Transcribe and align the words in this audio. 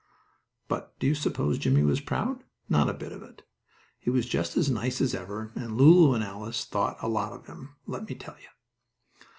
But 0.67 0.97
do 0.97 1.05
you 1.05 1.13
s'pose 1.13 1.59
Jimmie 1.59 1.83
was 1.83 2.01
proud? 2.01 2.43
Not 2.67 2.89
a 2.89 2.93
bit 2.95 3.11
of 3.11 3.21
it. 3.21 3.43
He 3.99 4.09
was 4.09 4.25
just 4.25 4.57
as 4.57 4.67
nice 4.67 4.99
as 4.99 5.13
ever, 5.13 5.51
and 5.53 5.77
Lulu 5.77 6.15
and 6.15 6.23
Alice 6.23 6.65
thought 6.65 6.97
a 7.03 7.07
lot 7.07 7.33
of 7.33 7.45
him, 7.45 7.75
let 7.85 8.09
me 8.09 8.15
tell 8.15 8.35
you. 8.41 8.49